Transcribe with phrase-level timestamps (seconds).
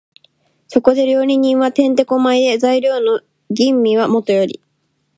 [0.67, 4.59] そこで料理人は転手古舞で、材料の吟味はもとより、